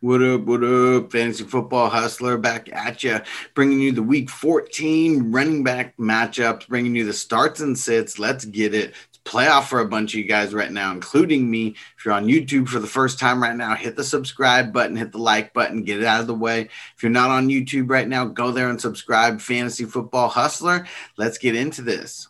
What 0.00 0.22
up, 0.22 0.42
what 0.42 0.62
up, 0.62 1.10
fantasy 1.10 1.44
football 1.44 1.88
hustler 1.88 2.36
back 2.36 2.70
at 2.70 3.02
you, 3.02 3.18
bringing 3.54 3.80
you 3.80 3.92
the 3.92 4.02
week 4.02 4.28
14 4.28 5.32
running 5.32 5.64
back 5.64 5.96
matchups, 5.96 6.68
bringing 6.68 6.94
you 6.94 7.06
the 7.06 7.14
starts 7.14 7.60
and 7.60 7.78
sits. 7.78 8.18
Let's 8.18 8.44
get 8.44 8.74
it. 8.74 8.90
It's 9.08 9.18
playoff 9.24 9.68
for 9.68 9.80
a 9.80 9.88
bunch 9.88 10.12
of 10.12 10.18
you 10.18 10.26
guys 10.26 10.52
right 10.52 10.70
now, 10.70 10.92
including 10.92 11.50
me. 11.50 11.76
If 11.96 12.04
you're 12.04 12.12
on 12.12 12.26
YouTube 12.26 12.68
for 12.68 12.78
the 12.78 12.86
first 12.86 13.18
time 13.18 13.42
right 13.42 13.56
now, 13.56 13.74
hit 13.74 13.96
the 13.96 14.04
subscribe 14.04 14.70
button, 14.70 14.96
hit 14.96 15.12
the 15.12 15.18
like 15.18 15.54
button, 15.54 15.82
get 15.82 16.00
it 16.00 16.06
out 16.06 16.20
of 16.20 16.26
the 16.26 16.34
way. 16.34 16.68
If 16.94 17.02
you're 17.02 17.10
not 17.10 17.30
on 17.30 17.48
YouTube 17.48 17.88
right 17.88 18.06
now, 18.06 18.26
go 18.26 18.50
there 18.50 18.68
and 18.68 18.78
subscribe. 18.78 19.40
Fantasy 19.40 19.86
football 19.86 20.28
hustler. 20.28 20.86
Let's 21.16 21.38
get 21.38 21.56
into 21.56 21.80
this. 21.80 22.28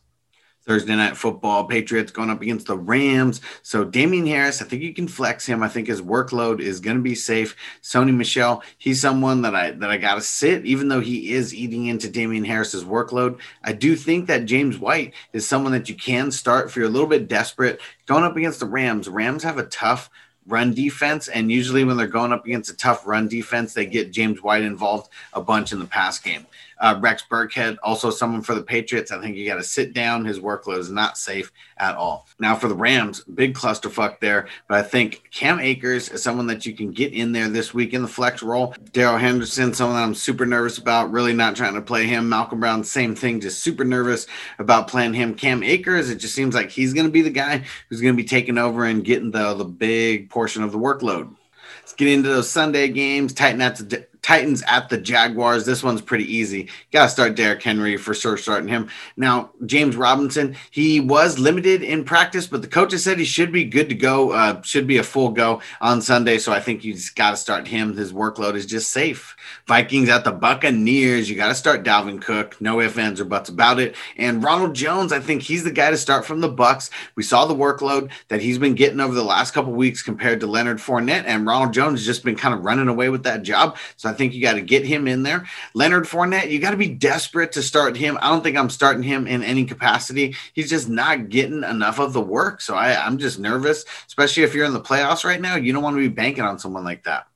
Thursday 0.66 0.96
night 0.96 1.16
football, 1.16 1.64
Patriots 1.64 2.10
going 2.10 2.30
up 2.30 2.42
against 2.42 2.66
the 2.66 2.76
Rams. 2.76 3.40
So 3.62 3.84
Damien 3.84 4.26
Harris, 4.26 4.60
I 4.60 4.64
think 4.64 4.82
you 4.82 4.92
can 4.92 5.06
flex 5.06 5.46
him. 5.46 5.62
I 5.62 5.68
think 5.68 5.86
his 5.86 6.02
workload 6.02 6.60
is 6.60 6.80
going 6.80 6.96
to 6.96 7.02
be 7.02 7.14
safe. 7.14 7.56
Sony 7.82 8.14
Michel, 8.14 8.62
he's 8.78 9.00
someone 9.00 9.42
that 9.42 9.54
I 9.54 9.70
that 9.70 9.90
I 9.90 9.96
got 9.96 10.16
to 10.16 10.20
sit, 10.20 10.66
even 10.66 10.88
though 10.88 11.00
he 11.00 11.32
is 11.32 11.54
eating 11.54 11.86
into 11.86 12.10
Damien 12.10 12.44
Harris's 12.44 12.84
workload. 12.84 13.38
I 13.62 13.72
do 13.72 13.94
think 13.94 14.26
that 14.26 14.46
James 14.46 14.78
White 14.78 15.14
is 15.32 15.46
someone 15.46 15.72
that 15.72 15.88
you 15.88 15.94
can 15.94 16.30
start 16.30 16.66
if 16.66 16.76
you're 16.76 16.86
a 16.86 16.90
little 16.90 17.08
bit 17.08 17.28
desperate 17.28 17.80
going 18.06 18.24
up 18.24 18.36
against 18.36 18.60
the 18.60 18.66
Rams. 18.66 19.08
Rams 19.08 19.44
have 19.44 19.58
a 19.58 19.66
tough 19.66 20.10
run 20.46 20.74
defense. 20.74 21.28
And 21.28 21.50
usually, 21.50 21.84
when 21.84 21.96
they're 21.96 22.06
going 22.06 22.32
up 22.32 22.44
against 22.44 22.70
a 22.70 22.76
tough 22.76 23.06
run 23.06 23.28
defense, 23.28 23.74
they 23.74 23.86
get 23.86 24.12
James 24.12 24.42
White 24.42 24.62
involved 24.62 25.10
a 25.32 25.40
bunch 25.40 25.72
in 25.72 25.78
the 25.78 25.86
pass 25.86 26.18
game. 26.18 26.46
Uh, 26.78 26.98
Rex 27.00 27.24
Burkhead, 27.30 27.78
also 27.82 28.10
someone 28.10 28.42
for 28.42 28.54
the 28.54 28.62
Patriots. 28.62 29.10
I 29.10 29.18
think 29.18 29.36
you 29.36 29.46
got 29.46 29.56
to 29.56 29.64
sit 29.64 29.94
down. 29.94 30.26
His 30.26 30.38
workload 30.38 30.78
is 30.78 30.90
not 30.90 31.16
safe 31.16 31.50
at 31.78 31.96
all. 31.96 32.26
Now 32.38 32.54
for 32.54 32.68
the 32.68 32.74
Rams, 32.74 33.24
big 33.24 33.54
clusterfuck 33.54 34.20
there. 34.20 34.48
But 34.68 34.78
I 34.78 34.82
think 34.82 35.22
Cam 35.30 35.58
Akers 35.58 36.10
is 36.10 36.22
someone 36.22 36.46
that 36.48 36.66
you 36.66 36.74
can 36.74 36.92
get 36.92 37.14
in 37.14 37.32
there 37.32 37.48
this 37.48 37.72
week 37.72 37.94
in 37.94 38.02
the 38.02 38.08
flex 38.08 38.42
role. 38.42 38.74
Darrell 38.92 39.16
Henderson, 39.16 39.72
someone 39.72 39.96
that 39.96 40.02
I'm 40.02 40.14
super 40.14 40.44
nervous 40.44 40.76
about. 40.76 41.10
Really 41.10 41.32
not 41.32 41.56
trying 41.56 41.74
to 41.74 41.80
play 41.80 42.06
him. 42.06 42.28
Malcolm 42.28 42.60
Brown, 42.60 42.84
same 42.84 43.14
thing. 43.14 43.40
Just 43.40 43.62
super 43.62 43.84
nervous 43.84 44.26
about 44.58 44.88
playing 44.88 45.14
him. 45.14 45.34
Cam 45.34 45.62
Akers, 45.62 46.10
it 46.10 46.16
just 46.16 46.34
seems 46.34 46.54
like 46.54 46.70
he's 46.70 46.92
going 46.92 47.06
to 47.06 47.12
be 47.12 47.22
the 47.22 47.30
guy 47.30 47.64
who's 47.88 48.02
going 48.02 48.14
to 48.14 48.22
be 48.22 48.28
taking 48.28 48.58
over 48.58 48.84
and 48.84 49.02
getting 49.02 49.30
the 49.30 49.54
the 49.54 49.64
big 49.64 50.28
portion 50.36 50.62
of 50.62 50.70
the 50.70 50.78
workload. 50.78 51.34
Let's 51.80 51.94
get 51.94 52.08
into 52.08 52.28
those 52.28 52.50
Sunday 52.50 52.88
games. 52.88 53.32
Tighten 53.32 53.62
at 53.62 53.78
the 53.78 54.06
Titans 54.26 54.64
at 54.66 54.88
the 54.88 54.98
Jaguars. 54.98 55.64
This 55.64 55.84
one's 55.84 56.02
pretty 56.02 56.24
easy. 56.24 56.68
Got 56.90 57.04
to 57.04 57.08
start 57.10 57.36
Derrick 57.36 57.62
Henry 57.62 57.96
for 57.96 58.12
sure, 58.12 58.36
starting 58.36 58.68
him. 58.68 58.88
Now, 59.16 59.52
James 59.66 59.94
Robinson, 59.94 60.56
he 60.72 60.98
was 60.98 61.38
limited 61.38 61.80
in 61.84 62.02
practice, 62.02 62.48
but 62.48 62.60
the 62.60 62.66
coaches 62.66 63.04
said 63.04 63.20
he 63.20 63.24
should 63.24 63.52
be 63.52 63.64
good 63.64 63.88
to 63.88 63.94
go, 63.94 64.32
uh, 64.32 64.60
should 64.62 64.88
be 64.88 64.98
a 64.98 65.04
full 65.04 65.28
go 65.28 65.62
on 65.80 66.02
Sunday. 66.02 66.38
So 66.38 66.52
I 66.52 66.58
think 66.58 66.82
you 66.82 66.94
just 66.94 67.14
got 67.14 67.30
to 67.30 67.36
start 67.36 67.68
him. 67.68 67.96
His 67.96 68.12
workload 68.12 68.56
is 68.56 68.66
just 68.66 68.90
safe. 68.90 69.36
Vikings 69.68 70.08
at 70.08 70.24
the 70.24 70.32
Buccaneers. 70.32 71.30
You 71.30 71.36
got 71.36 71.50
to 71.50 71.54
start 71.54 71.84
Dalvin 71.84 72.20
Cook. 72.20 72.60
No 72.60 72.80
ifs, 72.80 72.98
ands, 72.98 73.20
or 73.20 73.26
buts 73.26 73.48
about 73.48 73.78
it. 73.78 73.94
And 74.16 74.42
Ronald 74.42 74.74
Jones, 74.74 75.12
I 75.12 75.20
think 75.20 75.42
he's 75.42 75.62
the 75.62 75.70
guy 75.70 75.92
to 75.92 75.96
start 75.96 76.26
from 76.26 76.40
the 76.40 76.48
Bucks. 76.48 76.90
We 77.14 77.22
saw 77.22 77.46
the 77.46 77.54
workload 77.54 78.10
that 78.26 78.42
he's 78.42 78.58
been 78.58 78.74
getting 78.74 78.98
over 78.98 79.14
the 79.14 79.22
last 79.22 79.54
couple 79.54 79.72
weeks 79.72 80.02
compared 80.02 80.40
to 80.40 80.48
Leonard 80.48 80.78
Fournette, 80.78 81.26
and 81.26 81.46
Ronald 81.46 81.72
Jones 81.72 82.00
has 82.00 82.06
just 82.06 82.24
been 82.24 82.34
kind 82.34 82.54
of 82.54 82.64
running 82.64 82.88
away 82.88 83.08
with 83.08 83.22
that 83.22 83.44
job. 83.44 83.76
So 83.96 84.08
I 84.08 84.15
think 84.16 84.34
you 84.34 84.42
got 84.42 84.54
to 84.54 84.60
get 84.60 84.84
him 84.84 85.06
in 85.08 85.22
there. 85.22 85.46
Leonard 85.74 86.04
Fournette, 86.04 86.50
you 86.50 86.58
got 86.58 86.72
to 86.72 86.76
be 86.76 86.88
desperate 86.88 87.52
to 87.52 87.62
start 87.62 87.96
him. 87.96 88.18
I 88.20 88.28
don't 88.28 88.42
think 88.42 88.56
I'm 88.56 88.70
starting 88.70 89.02
him 89.02 89.26
in 89.26 89.42
any 89.42 89.64
capacity. 89.64 90.34
He's 90.52 90.70
just 90.70 90.88
not 90.88 91.28
getting 91.28 91.64
enough 91.64 91.98
of 91.98 92.12
the 92.12 92.20
work. 92.20 92.60
So 92.60 92.74
I, 92.74 93.04
I'm 93.04 93.18
just 93.18 93.38
nervous, 93.38 93.84
especially 94.06 94.42
if 94.42 94.54
you're 94.54 94.66
in 94.66 94.72
the 94.72 94.80
playoffs 94.80 95.24
right 95.24 95.40
now. 95.40 95.56
You 95.56 95.72
don't 95.72 95.82
want 95.82 95.96
to 95.96 96.00
be 96.00 96.08
banking 96.08 96.44
on 96.44 96.58
someone 96.58 96.84
like 96.84 97.04
that 97.04 97.26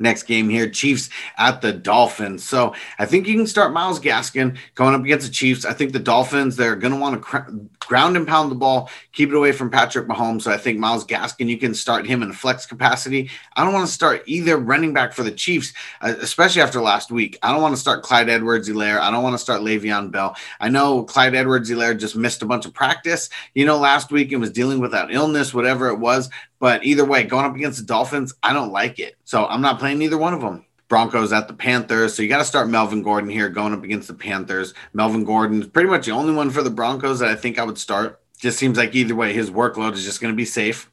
next 0.00 0.24
game 0.24 0.48
here 0.48 0.68
chiefs 0.68 1.10
at 1.38 1.60
the 1.60 1.72
dolphins. 1.72 2.42
So 2.42 2.74
i 2.98 3.06
think 3.06 3.26
you 3.26 3.34
can 3.36 3.46
start 3.46 3.72
Myles 3.72 4.00
Gaskin 4.00 4.56
going 4.74 4.94
up 4.94 5.02
against 5.02 5.26
the 5.26 5.32
chiefs. 5.32 5.64
I 5.64 5.72
think 5.72 5.92
the 5.92 5.98
dolphins 5.98 6.56
they're 6.56 6.76
going 6.76 6.92
to 6.92 6.98
want 6.98 7.14
to 7.14 7.20
cr- 7.20 7.50
ground 7.78 8.16
and 8.16 8.26
pound 8.26 8.50
the 8.50 8.56
ball 8.56 8.90
keep 9.12 9.28
it 9.28 9.34
away 9.34 9.52
from 9.52 9.70
patrick 9.70 10.08
mahomes. 10.08 10.42
So 10.42 10.50
i 10.50 10.56
think 10.56 10.78
Myles 10.78 11.04
Gaskin 11.04 11.48
you 11.48 11.58
can 11.58 11.74
start 11.74 12.06
him 12.06 12.22
in 12.22 12.30
a 12.30 12.34
flex 12.34 12.66
capacity. 12.66 13.30
I 13.56 13.64
don't 13.64 13.74
want 13.74 13.86
to 13.86 13.92
start 13.92 14.22
either 14.26 14.56
running 14.56 14.92
back 14.92 15.12
for 15.12 15.22
the 15.22 15.32
chiefs 15.32 15.72
uh, 16.00 16.14
especially 16.20 16.62
after 16.62 16.80
last 16.80 17.10
week. 17.10 17.38
I 17.42 17.52
don't 17.52 17.62
want 17.62 17.74
to 17.74 17.80
start 17.80 18.02
clyde 18.02 18.28
edwards-helaire. 18.28 18.98
I 18.98 19.10
don't 19.10 19.22
want 19.22 19.34
to 19.34 19.38
start 19.38 19.60
le'veon 19.60 20.10
bell. 20.10 20.36
I 20.60 20.68
know 20.68 21.02
clyde 21.04 21.34
edwards-helaire 21.34 21.98
just 21.98 22.16
missed 22.16 22.42
a 22.42 22.46
bunch 22.46 22.66
of 22.66 22.74
practice 22.74 23.28
you 23.54 23.64
know 23.64 23.78
last 23.78 24.10
week 24.10 24.32
and 24.32 24.40
was 24.40 24.50
dealing 24.50 24.80
with 24.80 24.92
that 24.92 25.12
illness 25.12 25.54
whatever 25.54 25.88
it 25.88 25.98
was. 25.98 26.30
But 26.60 26.84
either 26.84 27.06
way, 27.06 27.24
going 27.24 27.46
up 27.46 27.56
against 27.56 27.78
the 27.78 27.86
Dolphins, 27.86 28.34
I 28.42 28.52
don't 28.52 28.70
like 28.70 28.98
it. 28.98 29.16
So 29.24 29.46
I'm 29.46 29.62
not 29.62 29.78
playing 29.78 29.89
either 29.98 30.18
one 30.18 30.34
of 30.34 30.40
them. 30.40 30.64
Broncos 30.88 31.32
at 31.32 31.46
the 31.46 31.54
Panthers. 31.54 32.14
So 32.14 32.22
you 32.22 32.28
got 32.28 32.38
to 32.38 32.44
start 32.44 32.68
Melvin 32.68 33.02
Gordon 33.02 33.30
here 33.30 33.48
going 33.48 33.72
up 33.72 33.84
against 33.84 34.08
the 34.08 34.14
Panthers. 34.14 34.74
Melvin 34.92 35.24
Gordon 35.24 35.62
is 35.62 35.68
pretty 35.68 35.88
much 35.88 36.06
the 36.06 36.12
only 36.12 36.34
one 36.34 36.50
for 36.50 36.62
the 36.62 36.70
Broncos 36.70 37.20
that 37.20 37.28
I 37.28 37.36
think 37.36 37.58
I 37.58 37.64
would 37.64 37.78
start. 37.78 38.20
Just 38.38 38.58
seems 38.58 38.76
like 38.76 38.94
either 38.94 39.14
way, 39.14 39.32
his 39.32 39.50
workload 39.50 39.92
is 39.92 40.04
just 40.04 40.20
going 40.20 40.32
to 40.32 40.36
be 40.36 40.44
safe. 40.44 40.90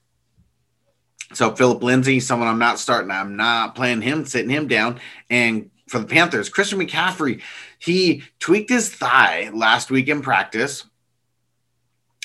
So 1.34 1.56
Philip 1.56 1.82
Lindsay, 1.82 2.20
someone 2.20 2.48
I'm 2.48 2.60
not 2.60 2.80
starting. 2.80 3.10
I'm 3.10 3.36
not 3.36 3.76
playing 3.76 4.02
him, 4.02 4.26
sitting 4.26 4.50
him 4.50 4.68
down. 4.68 5.00
And 5.30 5.72
for 5.88 6.00
the 6.00 6.06
Panthers, 6.06 6.50
Christian 6.50 6.80
McCaffrey, 6.80 7.42
he 7.80 8.24
tweaked 8.40 8.70
his 8.70 8.90
thigh 8.90 9.50
last 9.52 9.90
week 9.90 10.08
in 10.08 10.22
practice 10.22 10.86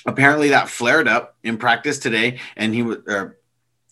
apparently 0.06 0.48
that 0.48 0.68
flared 0.68 1.08
up 1.08 1.36
in 1.42 1.56
practice 1.56 1.98
today 1.98 2.38
and 2.56 2.74
he 2.74 2.82
was 2.82 2.98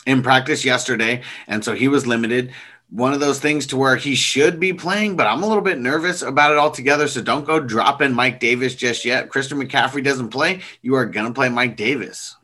in 0.07 0.23
practice 0.23 0.65
yesterday 0.65 1.23
and 1.47 1.65
so 1.65 1.75
he 1.75 1.89
was 1.89 2.07
limited. 2.07 2.53
One 2.91 3.13
of 3.13 3.21
those 3.21 3.39
things 3.39 3.69
to 3.69 3.77
where 3.77 3.97
he 3.97 4.15
should 4.15 4.59
be 4.59 4.73
playing 4.73 5.17
but 5.17 5.27
i'm 5.27 5.43
a 5.43 5.47
little 5.47 5.63
bit 5.63 5.79
nervous 5.79 6.23
about 6.23 6.53
it 6.53 6.59
altogether 6.59 7.07
so 7.07 7.23
don't 7.23 7.47
go 7.47 7.61
dropping 7.61 8.13
mike 8.13 8.41
davis 8.41 8.75
just 8.75 9.05
yet. 9.05 9.29
Christian 9.29 9.59
mccaffrey 9.59 10.03
doesn't 10.03 10.31
play. 10.31 10.63
You 10.83 10.95
are 10.97 11.07
going 11.07 11.27
to 11.27 11.33
play 11.33 11.49
mike 11.49 11.77
davis 11.77 12.37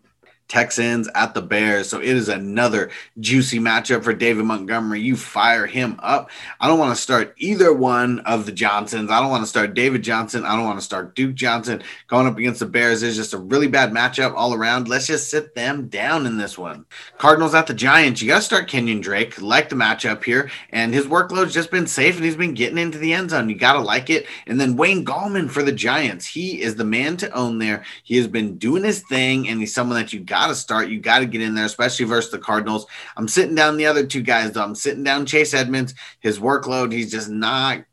Texans 0.49 1.09
at 1.15 1.35
the 1.35 1.43
Bears. 1.43 1.89
So 1.89 2.01
it 2.01 2.09
is 2.09 2.29
another 2.29 2.91
juicy 3.19 3.59
matchup 3.59 4.05
for 4.05 4.13
David 4.13 4.45
Montgomery. 4.45 5.01
You 5.01 5.17
fire 5.17 5.67
him 5.67 5.99
up. 6.03 6.31
I 6.61 6.69
don't 6.69 6.79
want 6.79 6.95
to 6.95 7.03
start 7.03 7.35
either 7.39 7.73
one 7.73 8.21
of 8.21 8.47
the 8.47 8.53
Johnsons. 8.53 9.11
I 9.11 9.21
don't 9.21 9.31
want 9.31 9.43
to 9.43 9.49
start 9.49 9.75
David 9.75 10.03
Johnson. 10.03 10.45
I 10.45 10.55
don't 10.55 10.65
want 10.65 10.79
to 10.79 10.85
start 10.85 11.17
Duke 11.17 11.35
Johnson 11.35 11.83
going 12.07 12.27
up 12.27 12.39
against 12.39 12.61
the 12.61 12.67
Bears. 12.67 13.03
It's 13.03 13.17
just 13.17 13.35
a 13.35 13.39
really 13.39 13.67
bad 13.67 13.91
matchup 13.91 14.35
all 14.37 14.55
around. 14.55 14.89
Let's 14.89 15.07
just 15.07 15.31
sit 15.31 15.55
them 15.55 15.89
down 15.89 16.27
in 16.27 16.37
this 16.37 16.57
one. 16.57 16.87
Cardinals 17.19 17.55
at 17.55 17.67
the 17.67 17.75
Giants. 17.75 18.23
You 18.23 18.29
got 18.29 18.37
to 18.37 18.43
start 18.43 18.69
Kenyan 18.69 19.03
Drake. 19.03 19.41
Like 19.41 19.69
the 19.69 19.77
matchup 19.77 20.23
here. 20.23 20.51
And 20.71 20.95
his 20.95 21.07
workload's 21.07 21.55
just 21.55 21.71
been 21.71 21.87
safe 21.87 22.17
and 22.17 22.25
he's 22.25 22.37
been 22.37 22.55
getting 22.55 22.79
into 22.79 22.99
the 22.99 23.13
end 23.13 23.31
zone. 23.31 23.49
You 23.49 23.57
got 23.57 23.73
to 23.73 23.81
like 23.81 24.11
it. 24.11 24.27
And 24.47 24.61
then 24.61 24.77
Wayne 24.77 25.05
Gallman 25.05 25.51
for 25.51 25.63
the 25.63 25.73
Giants. 25.73 26.27
He 26.27 26.63
is 26.63 26.77
the 26.77 26.85
man 26.85 27.17
to 27.17 27.31
own 27.33 27.59
there. 27.59 27.85
He 28.05 28.17
has 28.17 28.29
been 28.29 28.59
doing 28.59 28.85
his 28.85 29.03
thing 29.03 29.49
and 29.49 29.59
he's 29.59 29.75
someone 29.75 29.99
that 29.99 30.13
you 30.13 30.21
got 30.21 30.36
got 30.37 30.49
to 30.49 30.55
start. 30.55 30.89
You 30.89 31.01
got 31.01 31.21
to 31.21 31.27
get 31.27 31.41
in 31.41 31.55
there, 31.55 31.65
especially 31.65 32.05
versus 32.05 32.31
the 32.31 32.39
Cardinals. 32.39 32.87
I'm 33.17 33.29
sitting 33.29 33.55
down 33.55 33.77
the 33.77 33.87
other 33.87 34.07
two 34.07 34.23
guys, 34.23 34.53
though. 34.53 34.63
I'm 34.63 34.75
sitting 34.75 35.03
down 35.03 35.27
Chase 35.27 35.55
Edmonds. 35.55 35.95
His 36.21 36.39
workload, 36.39 36.93
he's 36.93 37.11
just 37.11 37.31
not. 37.31 37.85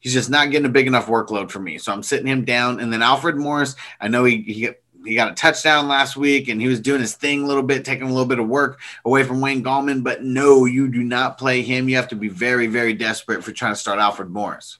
He's 0.00 0.12
just 0.12 0.30
not 0.30 0.50
getting 0.50 0.66
a 0.66 0.70
big 0.70 0.86
enough 0.86 1.06
workload 1.06 1.50
for 1.50 1.60
me. 1.60 1.78
So 1.78 1.92
I'm 1.92 2.02
sitting 2.02 2.26
him 2.26 2.44
down. 2.44 2.80
And 2.80 2.92
then 2.92 3.02
Alfred 3.02 3.36
Morris, 3.36 3.76
I 4.00 4.08
know 4.08 4.24
he, 4.24 4.42
he 4.42 4.68
he 5.04 5.14
got 5.14 5.30
a 5.30 5.34
touchdown 5.34 5.86
last 5.86 6.16
week 6.16 6.48
and 6.48 6.60
he 6.60 6.66
was 6.66 6.80
doing 6.80 7.00
his 7.00 7.14
thing 7.14 7.44
a 7.44 7.46
little 7.46 7.62
bit, 7.62 7.84
taking 7.84 8.06
a 8.06 8.10
little 8.10 8.26
bit 8.26 8.40
of 8.40 8.48
work 8.48 8.80
away 9.04 9.22
from 9.22 9.40
Wayne 9.40 9.62
Gallman. 9.62 10.02
But 10.02 10.24
no, 10.24 10.64
you 10.64 10.88
do 10.88 11.04
not 11.04 11.38
play 11.38 11.62
him. 11.62 11.88
You 11.88 11.96
have 11.96 12.08
to 12.08 12.16
be 12.16 12.28
very, 12.28 12.66
very 12.66 12.92
desperate 12.92 13.44
for 13.44 13.52
trying 13.52 13.72
to 13.72 13.78
start 13.78 14.00
Alfred 14.00 14.30
Morris. 14.30 14.78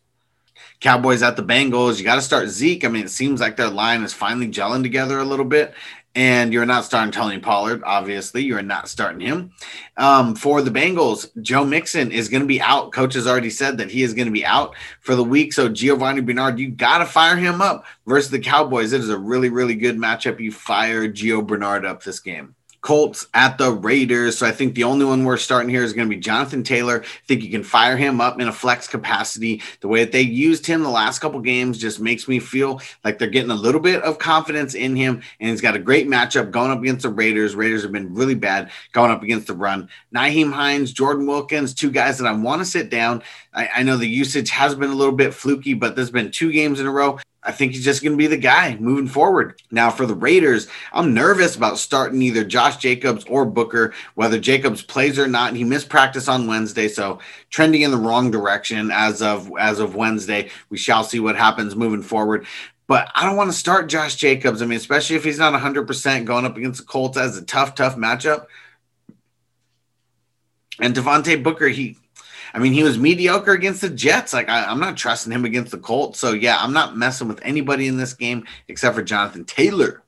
Cowboys 0.80 1.22
at 1.22 1.36
the 1.36 1.44
Bengals. 1.44 1.98
You 1.98 2.04
got 2.04 2.16
to 2.16 2.22
start 2.22 2.48
Zeke. 2.48 2.84
I 2.84 2.88
mean, 2.88 3.04
it 3.04 3.10
seems 3.10 3.40
like 3.40 3.56
their 3.56 3.70
line 3.70 4.02
is 4.02 4.12
finally 4.12 4.48
gelling 4.48 4.82
together 4.82 5.18
a 5.18 5.24
little 5.24 5.44
bit 5.44 5.72
and 6.16 6.50
you're 6.50 6.64
not 6.64 6.86
starting 6.86 7.12
Tony 7.12 7.38
Pollard. 7.38 7.82
Obviously, 7.84 8.42
you're 8.42 8.62
not 8.62 8.88
starting 8.88 9.20
him. 9.20 9.52
Um, 9.98 10.34
for 10.34 10.62
the 10.62 10.70
Bengals, 10.70 11.28
Joe 11.42 11.64
Mixon 11.64 12.10
is 12.10 12.30
going 12.30 12.40
to 12.40 12.46
be 12.46 12.60
out. 12.60 12.90
Coach 12.90 13.12
has 13.14 13.26
already 13.26 13.50
said 13.50 13.76
that 13.78 13.90
he 13.90 14.02
is 14.02 14.14
going 14.14 14.26
to 14.26 14.32
be 14.32 14.44
out 14.44 14.74
for 15.02 15.14
the 15.14 15.22
week. 15.22 15.52
So 15.52 15.68
Giovani 15.68 16.22
Bernard, 16.22 16.58
you 16.58 16.70
got 16.70 16.98
to 16.98 17.04
fire 17.04 17.36
him 17.36 17.60
up 17.60 17.84
versus 18.06 18.30
the 18.30 18.38
Cowboys. 18.38 18.94
It 18.94 19.02
is 19.02 19.10
a 19.10 19.18
really, 19.18 19.50
really 19.50 19.74
good 19.74 19.98
matchup. 19.98 20.40
You 20.40 20.52
fire 20.52 21.06
Gio 21.06 21.46
Bernard 21.46 21.84
up 21.84 22.02
this 22.02 22.18
game. 22.18 22.54
Colts 22.86 23.26
at 23.34 23.58
the 23.58 23.72
Raiders. 23.72 24.38
So 24.38 24.46
I 24.46 24.52
think 24.52 24.76
the 24.76 24.84
only 24.84 25.04
one 25.04 25.24
we're 25.24 25.38
starting 25.38 25.68
here 25.68 25.82
is 25.82 25.92
going 25.92 26.08
to 26.08 26.14
be 26.14 26.20
Jonathan 26.20 26.62
Taylor. 26.62 27.02
I 27.02 27.26
think 27.26 27.42
you 27.42 27.50
can 27.50 27.64
fire 27.64 27.96
him 27.96 28.20
up 28.20 28.40
in 28.40 28.46
a 28.46 28.52
flex 28.52 28.86
capacity. 28.86 29.60
The 29.80 29.88
way 29.88 30.04
that 30.04 30.12
they 30.12 30.20
used 30.20 30.64
him 30.64 30.84
the 30.84 30.88
last 30.88 31.18
couple 31.18 31.40
games 31.40 31.78
just 31.78 31.98
makes 31.98 32.28
me 32.28 32.38
feel 32.38 32.80
like 33.02 33.18
they're 33.18 33.26
getting 33.26 33.50
a 33.50 33.56
little 33.56 33.80
bit 33.80 34.04
of 34.04 34.20
confidence 34.20 34.74
in 34.74 34.94
him. 34.94 35.20
And 35.40 35.50
he's 35.50 35.60
got 35.60 35.74
a 35.74 35.80
great 35.80 36.06
matchup 36.06 36.52
going 36.52 36.70
up 36.70 36.78
against 36.78 37.02
the 37.02 37.08
Raiders. 37.08 37.56
Raiders 37.56 37.82
have 37.82 37.90
been 37.90 38.14
really 38.14 38.36
bad 38.36 38.70
going 38.92 39.10
up 39.10 39.24
against 39.24 39.48
the 39.48 39.54
run. 39.54 39.88
Nyheim 40.14 40.52
Hines, 40.52 40.92
Jordan 40.92 41.26
Wilkins, 41.26 41.74
two 41.74 41.90
guys 41.90 42.18
that 42.18 42.28
I 42.28 42.34
want 42.34 42.60
to 42.60 42.64
sit 42.64 42.88
down. 42.88 43.24
I, 43.52 43.68
I 43.78 43.82
know 43.82 43.96
the 43.96 44.06
usage 44.06 44.50
has 44.50 44.76
been 44.76 44.90
a 44.90 44.94
little 44.94 45.16
bit 45.16 45.34
fluky, 45.34 45.74
but 45.74 45.96
there's 45.96 46.12
been 46.12 46.30
two 46.30 46.52
games 46.52 46.78
in 46.78 46.86
a 46.86 46.92
row 46.92 47.18
I 47.46 47.52
think 47.52 47.72
he's 47.72 47.84
just 47.84 48.02
going 48.02 48.12
to 48.12 48.18
be 48.18 48.26
the 48.26 48.36
guy 48.36 48.76
moving 48.80 49.06
forward. 49.06 49.62
Now, 49.70 49.90
for 49.90 50.04
the 50.04 50.14
Raiders, 50.14 50.66
I'm 50.92 51.14
nervous 51.14 51.54
about 51.54 51.78
starting 51.78 52.20
either 52.22 52.44
Josh 52.44 52.78
Jacobs 52.78 53.24
or 53.28 53.46
Booker, 53.46 53.94
whether 54.14 54.38
Jacobs 54.38 54.82
plays 54.82 55.18
or 55.18 55.28
not. 55.28 55.54
He 55.54 55.62
missed 55.62 55.88
practice 55.88 56.28
on 56.28 56.48
Wednesday, 56.48 56.88
so 56.88 57.20
trending 57.50 57.82
in 57.82 57.92
the 57.92 57.96
wrong 57.96 58.32
direction 58.32 58.90
as 58.90 59.22
of 59.22 59.50
as 59.58 59.78
of 59.78 59.94
Wednesday. 59.94 60.50
We 60.70 60.76
shall 60.76 61.04
see 61.04 61.20
what 61.20 61.36
happens 61.36 61.76
moving 61.76 62.02
forward. 62.02 62.46
But 62.88 63.10
I 63.14 63.24
don't 63.24 63.36
want 63.36 63.50
to 63.50 63.56
start 63.56 63.88
Josh 63.88 64.16
Jacobs. 64.16 64.60
I 64.62 64.66
mean, 64.66 64.76
especially 64.76 65.16
if 65.16 65.24
he's 65.24 65.38
not 65.38 65.60
100% 65.60 66.24
going 66.24 66.44
up 66.44 66.56
against 66.56 66.80
the 66.80 66.86
Colts 66.86 67.16
as 67.16 67.36
a 67.36 67.44
tough, 67.44 67.74
tough 67.74 67.96
matchup. 67.96 68.46
And 70.80 70.94
Devontae 70.94 71.42
Booker, 71.42 71.68
he, 71.68 71.96
I 72.56 72.58
mean, 72.58 72.72
he 72.72 72.82
was 72.82 72.98
mediocre 72.98 73.52
against 73.52 73.82
the 73.82 73.90
Jets. 73.90 74.32
Like, 74.32 74.48
I, 74.48 74.72
am 74.72 74.80
not 74.80 74.96
trusting 74.96 75.30
him 75.30 75.44
against 75.44 75.72
the 75.72 75.78
Colts. 75.78 76.18
So, 76.18 76.32
yeah, 76.32 76.56
I'm 76.58 76.72
not 76.72 76.96
messing 76.96 77.28
with 77.28 77.38
anybody 77.42 77.86
in 77.86 77.98
this 77.98 78.14
game 78.14 78.46
except 78.66 78.96
for 78.96 79.02
Jonathan 79.02 79.44
Taylor. 79.44 80.02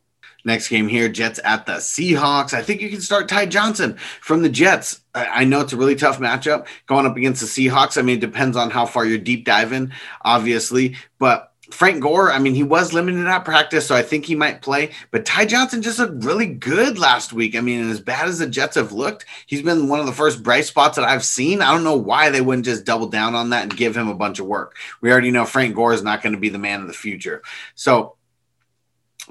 Next 0.46 0.68
game 0.68 0.88
here, 0.88 1.10
Jets 1.10 1.38
at 1.44 1.66
the 1.66 1.74
Seahawks. 1.74 2.54
I 2.54 2.62
think 2.62 2.80
you 2.80 2.88
can 2.88 3.02
start 3.02 3.28
Ty 3.28 3.46
Johnson 3.46 3.98
from 4.22 4.40
the 4.40 4.48
Jets. 4.48 5.02
I 5.14 5.44
know 5.44 5.60
it's 5.60 5.74
a 5.74 5.76
really 5.76 5.94
tough 5.94 6.20
matchup 6.20 6.68
going 6.86 7.04
up 7.04 7.18
against 7.18 7.42
the 7.42 7.68
Seahawks. 7.68 7.98
I 7.98 8.02
mean, 8.02 8.16
it 8.16 8.22
depends 8.22 8.56
on 8.56 8.70
how 8.70 8.86
far 8.86 9.04
you're 9.04 9.18
deep 9.18 9.44
diving, 9.44 9.92
obviously. 10.22 10.96
But 11.18 11.52
Frank 11.70 12.02
Gore, 12.02 12.32
I 12.32 12.38
mean, 12.38 12.54
he 12.54 12.62
was 12.62 12.92
limited 12.92 13.26
at 13.26 13.44
practice, 13.44 13.86
so 13.86 13.94
I 13.94 14.02
think 14.02 14.24
he 14.24 14.34
might 14.34 14.62
play. 14.62 14.90
But 15.10 15.26
Ty 15.26 15.46
Johnson 15.46 15.82
just 15.82 15.98
looked 15.98 16.24
really 16.24 16.46
good 16.46 16.98
last 16.98 17.32
week. 17.32 17.54
I 17.54 17.60
mean, 17.60 17.90
as 17.90 18.00
bad 18.00 18.28
as 18.28 18.38
the 18.38 18.46
Jets 18.46 18.76
have 18.76 18.92
looked, 18.92 19.26
he's 19.46 19.62
been 19.62 19.88
one 19.88 20.00
of 20.00 20.06
the 20.06 20.12
first 20.12 20.42
bright 20.42 20.64
spots 20.64 20.96
that 20.96 21.04
I've 21.04 21.24
seen. 21.24 21.60
I 21.60 21.72
don't 21.72 21.84
know 21.84 21.96
why 21.96 22.30
they 22.30 22.40
wouldn't 22.40 22.64
just 22.64 22.84
double 22.84 23.08
down 23.08 23.34
on 23.34 23.50
that 23.50 23.64
and 23.64 23.76
give 23.76 23.96
him 23.96 24.08
a 24.08 24.14
bunch 24.14 24.38
of 24.38 24.46
work. 24.46 24.76
We 25.00 25.12
already 25.12 25.30
know 25.30 25.44
Frank 25.44 25.74
Gore 25.74 25.92
is 25.92 26.02
not 26.02 26.22
going 26.22 26.34
to 26.34 26.40
be 26.40 26.48
the 26.48 26.58
man 26.58 26.80
of 26.80 26.86
the 26.86 26.94
future. 26.94 27.42
So 27.74 28.14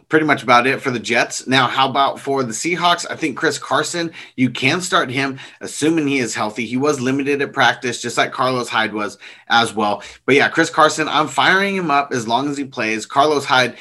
pretty 0.10 0.26
much 0.26 0.44
about 0.44 0.68
it 0.68 0.82
for 0.82 0.92
the 0.92 1.00
Jets. 1.00 1.48
Now, 1.48 1.68
how 1.68 1.90
about 1.90 2.20
for 2.20 2.44
the 2.44 2.54
Seahawks? 2.54 3.06
I 3.10 3.16
think 3.16 3.38
Chris 3.38 3.58
Carson, 3.58 4.12
you 4.36 4.50
can 4.50 4.82
start 4.82 5.10
him, 5.10 5.40
assuming 5.62 6.08
he 6.08 6.20
is 6.20 6.36
healthy. 6.36 6.66
He 6.66 6.78
was 6.78 7.02
limited 7.02 7.42
at 7.42 7.54
practice, 7.54 8.02
just 8.02 8.18
like 8.18 8.32
Carlos 8.32 8.70
Hyde 8.70 8.94
was 8.94 9.18
as 9.50 9.74
well. 9.74 10.04
But 10.26 10.36
yeah, 10.36 10.50
Chris 10.50 10.70
Carson, 10.70 11.08
I'm 11.08 11.28
firing 11.28 11.76
him 11.76 11.92
up 11.92 12.14
as 12.14 12.28
long 12.28 12.50
as 12.50 12.58
he 12.58 12.66
plays. 12.66 13.06
Carlos 13.06 13.46
Hyde, 13.46 13.78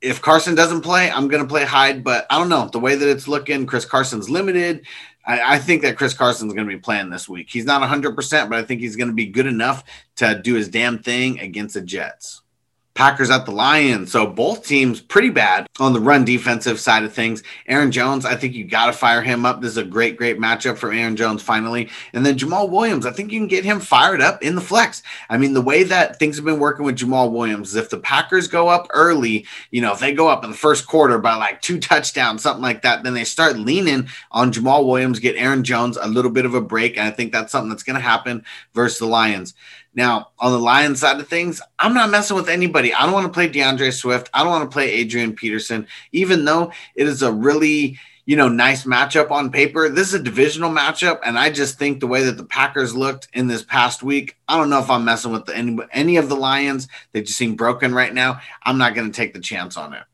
if 0.00 0.22
Carson 0.22 0.54
doesn't 0.54 0.80
play, 0.80 1.10
I'm 1.10 1.28
going 1.28 1.42
to 1.42 1.48
play 1.48 1.64
Hyde, 1.64 2.02
but 2.02 2.26
I 2.30 2.38
don't 2.38 2.48
know. 2.48 2.68
The 2.68 2.80
way 2.80 2.96
that 2.96 3.08
it's 3.08 3.28
looking, 3.28 3.66
Chris 3.66 3.84
Carson's 3.84 4.30
limited. 4.30 4.86
I, 5.26 5.58
think 5.58 5.82
that 5.82 5.96
Chris 5.96 6.14
Carson's 6.14 6.54
going 6.54 6.66
to 6.66 6.74
be 6.74 6.80
playing 6.80 7.10
this 7.10 7.28
week. 7.28 7.48
He's 7.50 7.66
not 7.66 7.82
100%, 7.88 8.48
but 8.48 8.58
I 8.58 8.64
think 8.64 8.80
he's 8.80 8.96
going 8.96 9.08
to 9.10 9.14
be 9.14 9.26
good 9.26 9.46
enough 9.46 9.84
to 10.16 10.40
do 10.40 10.54
his 10.54 10.68
damn 10.68 10.98
thing 10.98 11.38
against 11.38 11.74
the 11.74 11.82
Jets. 11.82 12.42
Packers 12.94 13.30
at 13.30 13.46
the 13.46 13.52
Lions. 13.52 14.10
So 14.12 14.26
both 14.26 14.66
teams 14.66 15.00
pretty 15.00 15.30
bad 15.30 15.66
on 15.78 15.92
the 15.92 16.00
run 16.00 16.24
defensive 16.24 16.80
side 16.80 17.04
of 17.04 17.12
things. 17.12 17.42
Aaron 17.66 17.92
Jones, 17.92 18.24
I 18.26 18.34
think 18.34 18.54
you 18.54 18.64
got 18.64 18.86
to 18.86 18.92
fire 18.92 19.22
him 19.22 19.46
up. 19.46 19.60
This 19.60 19.70
is 19.70 19.76
a 19.76 19.84
great, 19.84 20.16
great 20.16 20.38
matchup 20.38 20.76
for 20.76 20.92
Aaron 20.92 21.16
Jones 21.16 21.42
finally. 21.42 21.88
And 22.12 22.26
then 22.26 22.36
Jamaal 22.36 22.68
Williams, 22.68 23.06
I 23.06 23.12
think 23.12 23.32
you 23.32 23.38
can 23.38 23.48
get 23.48 23.64
him 23.64 23.80
fired 23.80 24.20
up 24.20 24.42
in 24.42 24.54
the 24.54 24.60
flex. 24.60 25.02
I 25.28 25.38
mean, 25.38 25.54
the 25.54 25.62
way 25.62 25.84
that 25.84 26.18
things 26.18 26.36
have 26.36 26.44
been 26.44 26.58
working 26.58 26.84
with 26.84 26.98
Jamaal 26.98 27.30
Williams 27.30 27.70
is 27.70 27.76
if 27.76 27.90
the 27.90 27.98
Packers 27.98 28.48
go 28.48 28.68
up 28.68 28.88
early, 28.92 29.46
you 29.70 29.80
know, 29.80 29.92
if 29.92 30.00
they 30.00 30.12
go 30.12 30.28
up 30.28 30.44
in 30.44 30.50
the 30.50 30.56
first 30.56 30.86
quarter 30.86 31.18
by 31.18 31.36
like 31.36 31.62
two 31.62 31.78
touchdowns, 31.78 32.42
something 32.42 32.62
like 32.62 32.82
that, 32.82 33.04
then 33.04 33.14
they 33.14 33.24
start 33.24 33.56
leaning 33.56 34.08
on 34.32 34.52
Jamaal 34.52 34.86
Williams, 34.86 35.20
get 35.20 35.36
Aaron 35.36 35.64
Jones 35.64 35.96
a 35.96 36.08
little 36.08 36.30
bit 36.30 36.44
of 36.44 36.54
a 36.54 36.60
break. 36.60 36.98
And 36.98 37.06
I 37.06 37.12
think 37.12 37.32
that's 37.32 37.52
something 37.52 37.70
that's 37.70 37.84
going 37.84 37.96
to 37.96 38.00
happen 38.00 38.44
versus 38.74 38.98
the 38.98 39.06
Lions. 39.06 39.54
Now, 39.94 40.28
on 40.38 40.52
the 40.52 40.58
Lions 40.58 41.00
side 41.00 41.18
of 41.18 41.28
things, 41.28 41.60
I'm 41.78 41.94
not 41.94 42.10
messing 42.10 42.36
with 42.36 42.48
anybody. 42.48 42.94
I 42.94 43.02
don't 43.02 43.12
want 43.12 43.26
to 43.26 43.32
play 43.32 43.48
D'Andre 43.48 43.90
Swift. 43.90 44.30
I 44.32 44.42
don't 44.42 44.52
want 44.52 44.70
to 44.70 44.72
play 44.72 44.90
Adrian 44.90 45.34
Peterson, 45.34 45.86
even 46.12 46.44
though 46.44 46.72
it 46.94 47.08
is 47.08 47.22
a 47.22 47.32
really, 47.32 47.98
you 48.24 48.36
know, 48.36 48.48
nice 48.48 48.84
matchup 48.84 49.32
on 49.32 49.50
paper. 49.50 49.88
This 49.88 50.08
is 50.08 50.14
a 50.14 50.22
divisional 50.22 50.70
matchup, 50.70 51.18
and 51.24 51.36
I 51.36 51.50
just 51.50 51.76
think 51.78 51.98
the 51.98 52.06
way 52.06 52.22
that 52.22 52.36
the 52.36 52.44
Packers 52.44 52.94
looked 52.94 53.26
in 53.32 53.48
this 53.48 53.64
past 53.64 54.02
week, 54.04 54.36
I 54.46 54.56
don't 54.56 54.70
know 54.70 54.78
if 54.78 54.90
I'm 54.90 55.04
messing 55.04 55.32
with 55.32 55.46
the, 55.46 55.56
any, 55.56 55.76
any 55.92 56.16
of 56.18 56.28
the 56.28 56.36
Lions. 56.36 56.86
They 57.10 57.22
just 57.22 57.38
seem 57.38 57.56
broken 57.56 57.92
right 57.92 58.14
now. 58.14 58.40
I'm 58.62 58.78
not 58.78 58.94
going 58.94 59.10
to 59.10 59.16
take 59.16 59.34
the 59.34 59.40
chance 59.40 59.76
on 59.76 59.92
it. 59.94 60.04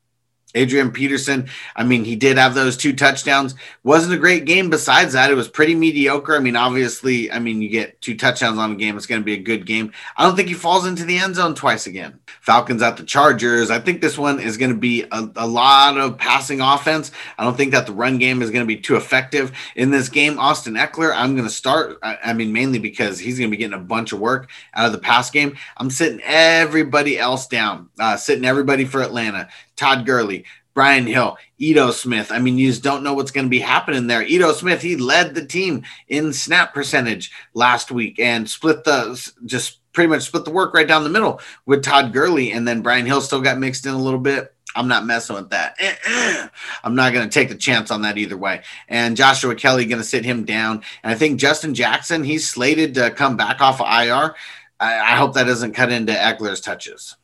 Adrian 0.57 0.91
Peterson, 0.91 1.49
I 1.77 1.85
mean, 1.85 2.05
he 2.05 2.17
did 2.17 2.39
have 2.39 2.55
those 2.55 2.77
two 2.77 2.95
touchdowns. 2.95 3.55
Wasn't 3.85 4.13
a 4.13 4.19
great 4.19 4.45
game 4.47 4.71
besides 4.71 5.13
that. 5.13 5.31
It 5.31 5.35
was 5.35 5.49
pretty 5.49 5.75
mediocre. 5.75 6.35
I 6.35 6.41
mean, 6.41 6.57
obviously, 6.57 7.31
I 7.31 7.39
mean, 7.39 7.63
you 7.63 7.69
get 7.69 8.01
two 8.01 8.17
touchdowns 8.17 8.59
on 8.59 8.73
a 8.73 8.77
game, 8.77 8.97
it's 8.97 9.07
going 9.07 9.21
to 9.21 9.25
be 9.25 9.35
a 9.35 9.39
good 9.39 9.67
game. 9.67 9.93
I 10.17 10.25
don't 10.25 10.35
think 10.35 10.49
he 10.49 10.55
falls 10.55 10.87
into 10.87 11.05
the 11.05 11.19
end 11.19 11.37
zone 11.37 11.55
twice 11.55 11.87
again. 11.87 12.19
Falcons 12.41 12.83
at 12.83 12.97
the 12.97 13.05
Chargers. 13.05 13.71
I 13.71 13.79
think 13.79 14.01
this 14.01 14.19
one 14.19 14.41
is 14.41 14.57
going 14.57 14.73
to 14.73 14.79
be 14.79 15.05
a, 15.13 15.31
a 15.37 15.47
lot 15.47 15.99
of 15.99 16.19
passing 16.19 16.61
offense. 16.61 17.13
I 17.39 17.45
don't 17.45 17.57
think 17.57 17.73
that 17.73 17.87
the 17.87 17.93
run 17.93 18.19
game 18.19 18.43
is 18.43 18.51
going 18.51 18.65
to 18.65 18.67
be 18.67 18.81
too 18.81 18.97
effective 18.97 19.53
in 19.75 19.91
this 19.91 20.09
game. 20.09 20.39
Austin 20.39 20.75
Ekeler, 20.75 21.13
I'm 21.15 21.35
going 21.35 21.49
to 21.49 21.55
start. 21.55 21.99
I, 22.03 22.19
I 22.25 22.33
mean, 22.33 22.53
mainly 22.53 22.79
because 22.79 23.19
he's 23.19 23.39
going 23.39 23.51
to 23.51 23.57
be 23.57 23.59
getting 23.59 23.79
a 23.79 23.83
bunch 23.83 24.13
of 24.13 24.21
work 24.21 24.49
out 24.75 24.87
of 24.87 24.93
the 24.93 24.99
pass 24.99 25.31
game. 25.31 25.57
I'm 25.77 25.91
sitting 25.91 26.21
everybody 26.25 27.19
else 27.19 27.47
down, 27.47 27.91
uh, 27.99 28.17
sitting 28.17 28.45
everybody 28.45 28.85
for 28.85 29.03
Atlanta. 29.03 29.49
Todd 29.77 30.07
Gurley, 30.07 30.45
Brian 30.75 31.07
Hill, 31.07 31.39
Ito 31.59 31.91
Smith. 31.91 32.31
I 32.31 32.39
mean, 32.39 32.59
you 32.59 32.69
just 32.69 32.83
don't 32.83 33.03
know 33.03 33.15
what's 33.15 33.31
going 33.31 33.47
to 33.47 33.51
be 33.51 33.61
happening 33.61 34.07
there. 34.07 34.23
Ito 34.23 34.53
Smith, 34.53 34.83
he 34.83 34.97
led 34.97 35.35
the 35.35 35.47
team 35.47 35.85
in 36.09 36.33
snap 36.33 36.75
percentage 36.75 37.33
last 37.55 37.91
week 37.91 38.19
and 38.19 38.49
split 38.49 38.85
the 38.85 39.33
just 39.47 39.79
pretty 39.95 40.09
much 40.09 40.25
split 40.25 40.45
the 40.45 40.51
work 40.51 40.75
right 40.75 40.87
down 40.87 41.03
the 41.03 41.09
middle 41.11 41.41
with 41.65 41.83
Todd 41.83 42.13
Gurley. 42.13 42.53
And 42.53 42.69
then 42.69 42.83
Brian 42.83 43.07
Hill 43.07 43.23
still 43.23 43.41
got 43.41 43.59
mixed 43.59 43.87
in 43.87 43.95
a 43.95 44.03
little 44.03 44.21
bit. 44.21 44.53
I'm 44.77 44.89
not 44.89 45.07
messing 45.07 45.37
with 45.37 45.49
that. 45.51 45.77
I'm 46.85 46.95
not 46.95 47.15
going 47.15 47.27
to 47.27 47.33
take 47.33 47.49
the 47.49 47.55
chance 47.55 47.91
on 47.91 48.03
that 48.03 48.19
either 48.19 48.37
way. 48.37 48.61
And 48.89 49.17
Joshua 49.17 49.55
Kelley 49.55 49.87
going 49.87 50.03
to 50.03 50.05
sit 50.05 50.27
him 50.27 50.45
down. 50.45 50.83
And 51.03 51.11
I 51.11 51.15
think 51.15 51.41
Justin 51.41 51.75
Jackson, 51.75 52.23
he's 52.23 52.47
slated 52.47 52.95
to 52.95 53.11
come 53.11 53.39
back 53.39 53.63
off 53.63 53.81
of 53.81 53.87
IR. 53.87 54.35
I, 54.79 54.99
I 54.99 55.17
hope 55.17 55.33
that 55.35 55.45
doesn't 55.45 55.73
cut 55.73 55.91
into 55.91 56.13
Ekeler's 56.13 56.61
touches. 56.61 57.17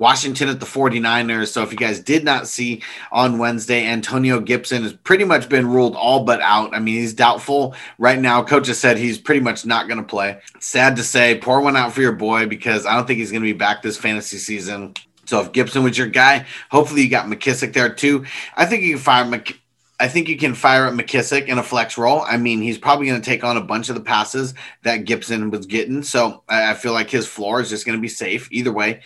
Washington 0.00 0.48
at 0.48 0.58
the 0.58 0.66
49ers. 0.66 1.48
So 1.48 1.62
if 1.62 1.70
you 1.70 1.78
guys 1.78 2.00
did 2.00 2.24
not 2.24 2.48
see 2.48 2.82
on 3.12 3.38
Wednesday, 3.38 3.86
Antonio 3.86 4.40
Gibson 4.40 4.82
has 4.82 4.94
pretty 4.94 5.24
much 5.24 5.48
been 5.48 5.66
ruled 5.66 5.94
all 5.94 6.24
but 6.24 6.40
out. 6.40 6.74
I 6.74 6.80
mean, 6.80 6.94
he's 6.96 7.14
doubtful 7.14 7.74
right 7.98 8.18
now. 8.18 8.42
Coach 8.42 8.66
has 8.66 8.78
said 8.78 8.96
he's 8.96 9.18
pretty 9.18 9.40
much 9.40 9.66
not 9.66 9.86
going 9.86 9.98
to 9.98 10.06
play. 10.06 10.40
Sad 10.58 10.96
to 10.96 11.04
say, 11.04 11.38
pour 11.38 11.60
one 11.60 11.76
out 11.76 11.92
for 11.92 12.00
your 12.00 12.12
boy 12.12 12.46
because 12.46 12.86
I 12.86 12.96
don't 12.96 13.06
think 13.06 13.18
he's 13.18 13.30
going 13.30 13.42
to 13.42 13.52
be 13.52 13.52
back 13.52 13.82
this 13.82 13.98
fantasy 13.98 14.38
season. 14.38 14.94
So 15.26 15.40
if 15.40 15.52
Gibson 15.52 15.84
was 15.84 15.96
your 15.96 16.08
guy, 16.08 16.46
hopefully 16.70 17.02
you 17.02 17.10
got 17.10 17.26
McKissic 17.26 17.74
there 17.74 17.92
too. 17.92 18.24
I 18.56 18.66
think 18.66 18.82
you 18.82 18.94
can 18.94 19.02
fire 19.02 19.24
McKissic. 19.24 19.58
I 20.00 20.08
think 20.08 20.28
you 20.28 20.38
can 20.38 20.54
fire 20.54 20.86
up 20.86 20.94
McKissic 20.94 21.46
in 21.46 21.58
a 21.58 21.62
flex 21.62 21.98
role. 21.98 22.22
I 22.22 22.38
mean, 22.38 22.62
he's 22.62 22.78
probably 22.78 23.06
going 23.06 23.20
to 23.20 23.24
take 23.24 23.44
on 23.44 23.58
a 23.58 23.60
bunch 23.60 23.90
of 23.90 23.94
the 23.94 24.00
passes 24.00 24.54
that 24.82 25.04
Gibson 25.04 25.50
was 25.50 25.66
getting. 25.66 26.02
So 26.02 26.42
I 26.48 26.72
feel 26.72 26.94
like 26.94 27.10
his 27.10 27.26
floor 27.26 27.60
is 27.60 27.68
just 27.68 27.84
going 27.84 27.98
to 27.98 28.00
be 28.00 28.08
safe 28.08 28.48
either 28.50 28.72
way 28.72 29.02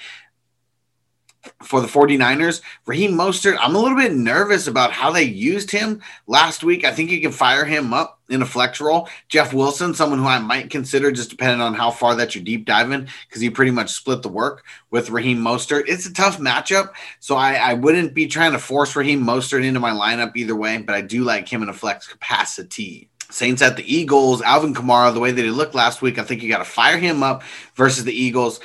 for 1.64 1.80
the 1.80 1.86
49ers, 1.86 2.60
Raheem 2.86 3.12
Mostert, 3.12 3.56
I'm 3.60 3.74
a 3.74 3.78
little 3.78 3.96
bit 3.96 4.14
nervous 4.14 4.66
about 4.66 4.92
how 4.92 5.10
they 5.10 5.22
used 5.22 5.70
him 5.70 6.02
last 6.26 6.62
week. 6.62 6.84
I 6.84 6.92
think 6.92 7.10
you 7.10 7.20
can 7.20 7.32
fire 7.32 7.64
him 7.64 7.92
up 7.92 8.20
in 8.28 8.42
a 8.42 8.46
flex 8.46 8.80
role. 8.80 9.08
Jeff 9.28 9.52
Wilson, 9.52 9.94
someone 9.94 10.18
who 10.18 10.26
I 10.26 10.38
might 10.38 10.70
consider 10.70 11.10
just 11.10 11.30
depending 11.30 11.60
on 11.60 11.74
how 11.74 11.90
far 11.90 12.14
that 12.16 12.34
you're 12.34 12.44
deep 12.44 12.64
diving, 12.64 13.08
because 13.28 13.42
he 13.42 13.50
pretty 13.50 13.70
much 13.70 13.92
split 13.92 14.22
the 14.22 14.28
work 14.28 14.64
with 14.90 15.10
Raheem 15.10 15.38
Mostert. 15.38 15.84
It's 15.86 16.06
a 16.06 16.12
tough 16.12 16.38
matchup, 16.38 16.92
so 17.20 17.36
I, 17.36 17.54
I 17.54 17.74
wouldn't 17.74 18.14
be 18.14 18.26
trying 18.26 18.52
to 18.52 18.58
force 18.58 18.94
Raheem 18.96 19.24
Mostert 19.24 19.64
into 19.64 19.80
my 19.80 19.90
lineup 19.90 20.36
either 20.36 20.56
way, 20.56 20.78
but 20.78 20.94
I 20.94 21.00
do 21.00 21.24
like 21.24 21.48
him 21.48 21.62
in 21.62 21.68
a 21.68 21.74
flex 21.74 22.06
capacity. 22.06 23.08
Saints 23.30 23.62
at 23.62 23.76
the 23.76 23.92
Eagles, 23.92 24.42
Alvin 24.42 24.74
Kamara, 24.74 25.12
the 25.12 25.20
way 25.20 25.32
that 25.32 25.42
he 25.42 25.50
looked 25.50 25.74
last 25.74 26.02
week, 26.02 26.18
I 26.18 26.22
think 26.22 26.42
you 26.42 26.48
got 26.48 26.58
to 26.58 26.64
fire 26.64 26.98
him 26.98 27.22
up 27.22 27.42
versus 27.74 28.04
the 28.04 28.12
Eagles. 28.12 28.60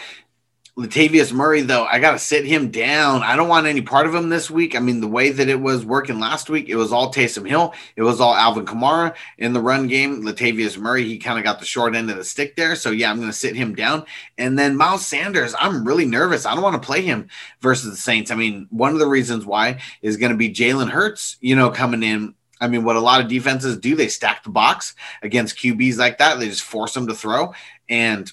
Latavius 0.80 1.34
Murray, 1.34 1.60
though, 1.62 1.84
I 1.84 2.00
got 2.00 2.14
to 2.14 2.20
sit 2.20 2.46
him 2.46 2.72
down. 2.72 3.22
I 3.22 3.36
don't 3.36 3.50
want 3.50 3.68
any 3.68 3.82
part 3.82 4.08
of 4.08 4.16
him 4.16 4.30
this 4.30 4.50
week. 4.50 4.78
I 4.78 4.80
mean, 4.80 5.02
the 5.02 5.10
way 5.10 5.30
that 5.30 5.50
it 5.50 5.60
was 5.60 5.84
working 5.84 6.22
last 6.22 6.50
week, 6.50 6.70
it 6.70 6.78
was 6.78 6.94
all 6.94 7.12
Taysom 7.12 7.46
Hill. 7.46 7.74
It 7.98 8.04
was 8.04 8.22
all 8.22 8.34
Alvin 8.34 8.66
Kamara 8.66 9.14
in 9.38 9.52
the 9.52 9.60
run 9.60 9.88
game. 9.88 10.24
Latavius 10.24 10.78
Murray, 10.78 11.04
he 11.04 11.18
kind 11.18 11.38
of 11.38 11.44
got 11.44 11.60
the 11.60 11.66
short 11.66 11.96
end 11.96 12.10
of 12.10 12.16
the 12.16 12.24
stick 12.24 12.56
there. 12.56 12.78
So, 12.78 12.92
yeah, 12.92 13.12
I'm 13.12 13.18
going 13.18 13.28
to 13.28 13.34
sit 13.34 13.58
him 13.58 13.76
down. 13.76 14.06
And 14.38 14.58
then 14.58 14.78
Miles 14.78 15.06
Sanders, 15.06 15.54
I'm 15.60 15.86
really 15.86 16.06
nervous. 16.06 16.46
I 16.46 16.54
don't 16.54 16.64
want 16.64 16.82
to 16.82 16.86
play 16.86 17.02
him 17.02 17.28
versus 17.60 17.92
the 17.92 17.98
Saints. 17.98 18.32
I 18.32 18.36
mean, 18.36 18.68
one 18.70 18.94
of 18.94 19.00
the 19.00 19.08
reasons 19.08 19.46
why 19.46 19.82
is 20.02 20.16
going 20.16 20.32
to 20.32 20.38
be 20.38 20.54
Jalen 20.54 20.92
Hurts, 20.92 21.36
you 21.42 21.58
know, 21.58 21.72
coming 21.72 22.04
in 22.04 22.36
I 22.62 22.68
mean, 22.68 22.84
what 22.84 22.98
a 22.98 23.02
lot 23.02 23.22
of 23.22 23.30
defenses 23.30 23.78
do, 23.78 23.96
they 23.96 24.10
stack 24.10 24.44
the 24.44 24.50
box 24.50 24.94
against 25.22 25.58
QBs 25.58 25.98
like 25.98 26.18
that. 26.18 26.40
They 26.40 26.50
just 26.50 26.62
force 26.62 26.94
them 26.94 27.08
to 27.08 27.14
throw. 27.14 27.54
And 27.88 28.32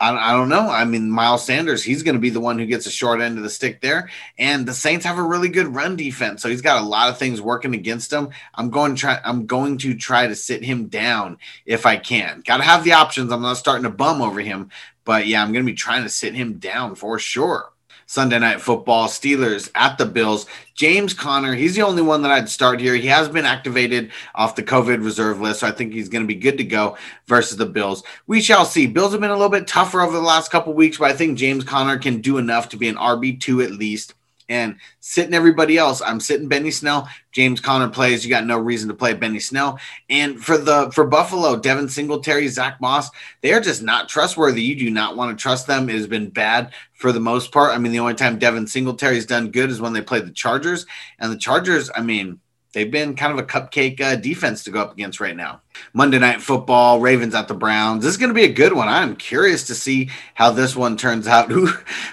I, 0.00 0.30
I 0.30 0.32
don't 0.32 0.48
know. 0.48 0.68
I 0.68 0.84
mean, 0.84 1.10
Miles 1.10 1.44
Sanders, 1.44 1.82
he's 1.82 2.02
going 2.02 2.14
to 2.14 2.20
be 2.20 2.30
the 2.30 2.40
one 2.40 2.58
who 2.58 2.66
gets 2.66 2.86
a 2.86 2.90
short 2.90 3.20
end 3.20 3.36
of 3.36 3.42
the 3.42 3.50
stick 3.50 3.80
there. 3.80 4.10
And 4.38 4.66
the 4.66 4.74
Saints 4.74 5.04
have 5.04 5.18
a 5.18 5.22
really 5.22 5.48
good 5.48 5.74
run 5.74 5.96
defense, 5.96 6.42
so 6.42 6.48
he's 6.48 6.62
got 6.62 6.82
a 6.82 6.86
lot 6.86 7.08
of 7.08 7.18
things 7.18 7.40
working 7.40 7.74
against 7.74 8.12
him. 8.12 8.30
I'm 8.54 8.70
going 8.70 8.94
to 8.94 9.00
try. 9.00 9.20
I'm 9.24 9.46
going 9.46 9.78
to 9.78 9.94
try 9.94 10.26
to 10.26 10.34
sit 10.34 10.62
him 10.62 10.86
down 10.86 11.38
if 11.66 11.86
I 11.86 11.96
can. 11.96 12.42
Got 12.44 12.58
to 12.58 12.62
have 12.62 12.84
the 12.84 12.92
options. 12.92 13.32
I'm 13.32 13.42
not 13.42 13.56
starting 13.56 13.84
to 13.84 13.90
bum 13.90 14.22
over 14.22 14.40
him, 14.40 14.70
but 15.04 15.26
yeah, 15.26 15.42
I'm 15.42 15.52
going 15.52 15.64
to 15.64 15.70
be 15.70 15.76
trying 15.76 16.04
to 16.04 16.08
sit 16.08 16.34
him 16.34 16.58
down 16.58 16.94
for 16.94 17.18
sure. 17.18 17.72
Sunday 18.10 18.38
night 18.38 18.58
football, 18.58 19.06
Steelers 19.06 19.70
at 19.74 19.98
the 19.98 20.06
Bills. 20.06 20.46
James 20.74 21.12
Conner, 21.12 21.54
he's 21.54 21.76
the 21.76 21.82
only 21.82 22.00
one 22.00 22.22
that 22.22 22.30
I'd 22.30 22.48
start 22.48 22.80
here. 22.80 22.94
He 22.94 23.06
has 23.08 23.28
been 23.28 23.44
activated 23.44 24.10
off 24.34 24.56
the 24.56 24.62
COVID 24.62 25.04
reserve 25.04 25.42
list, 25.42 25.60
so 25.60 25.66
I 25.66 25.72
think 25.72 25.92
he's 25.92 26.08
going 26.08 26.22
to 26.24 26.26
be 26.26 26.34
good 26.34 26.56
to 26.56 26.64
go 26.64 26.96
versus 27.26 27.58
the 27.58 27.66
Bills. 27.66 28.02
We 28.26 28.40
shall 28.40 28.64
see. 28.64 28.86
Bills 28.86 29.12
have 29.12 29.20
been 29.20 29.30
a 29.30 29.34
little 29.34 29.50
bit 29.50 29.66
tougher 29.66 30.00
over 30.00 30.14
the 30.14 30.22
last 30.22 30.50
couple 30.50 30.72
weeks, 30.72 30.96
but 30.96 31.10
I 31.10 31.14
think 31.14 31.36
James 31.36 31.64
Conner 31.64 31.98
can 31.98 32.22
do 32.22 32.38
enough 32.38 32.70
to 32.70 32.78
be 32.78 32.88
an 32.88 32.96
RB2 32.96 33.62
at 33.62 33.72
least 33.72 34.14
and 34.48 34.76
sitting 35.00 35.34
everybody 35.34 35.76
else. 35.76 36.00
I'm 36.00 36.20
sitting 36.20 36.48
Benny 36.48 36.70
Snell. 36.70 37.08
James 37.32 37.60
Conner 37.60 37.88
plays. 37.88 38.24
You 38.24 38.30
got 38.30 38.46
no 38.46 38.58
reason 38.58 38.88
to 38.88 38.94
play 38.94 39.14
Benny 39.14 39.40
Snell. 39.40 39.78
And 40.08 40.42
for 40.42 40.56
the 40.58 40.90
for 40.92 41.06
Buffalo, 41.06 41.56
Devin 41.56 41.88
Singletary, 41.88 42.48
Zach 42.48 42.80
Moss, 42.80 43.10
they 43.42 43.52
are 43.52 43.60
just 43.60 43.82
not 43.82 44.08
trustworthy. 44.08 44.62
You 44.62 44.76
do 44.76 44.90
not 44.90 45.16
want 45.16 45.36
to 45.36 45.42
trust 45.42 45.66
them. 45.66 45.88
It 45.88 45.94
has 45.94 46.06
been 46.06 46.30
bad 46.30 46.72
for 46.94 47.12
the 47.12 47.20
most 47.20 47.52
part. 47.52 47.74
I 47.74 47.78
mean, 47.78 47.92
the 47.92 48.00
only 48.00 48.14
time 48.14 48.38
Devin 48.38 48.66
Singletary's 48.66 49.26
done 49.26 49.50
good 49.50 49.70
is 49.70 49.80
when 49.80 49.92
they 49.92 50.02
played 50.02 50.26
the 50.26 50.32
Chargers. 50.32 50.86
And 51.18 51.30
the 51.30 51.38
Chargers, 51.38 51.90
I 51.94 52.02
mean, 52.02 52.40
they've 52.72 52.90
been 52.90 53.16
kind 53.16 53.32
of 53.32 53.38
a 53.38 53.46
cupcake 53.46 54.00
uh, 54.00 54.16
defense 54.16 54.64
to 54.64 54.70
go 54.70 54.82
up 54.82 54.92
against 54.92 55.20
right 55.20 55.36
now. 55.36 55.62
Monday 55.92 56.18
Night 56.18 56.40
Football, 56.40 57.00
Ravens 57.00 57.34
at 57.34 57.48
the 57.48 57.54
Browns. 57.54 58.02
This 58.02 58.12
is 58.12 58.16
going 58.16 58.30
to 58.30 58.34
be 58.34 58.44
a 58.44 58.52
good 58.52 58.72
one. 58.72 58.88
I'm 58.88 59.16
curious 59.16 59.66
to 59.68 59.74
see 59.74 60.10
how 60.34 60.50
this 60.50 60.76
one 60.76 60.96
turns 60.96 61.26
out. 61.26 61.50
Who 61.58 61.68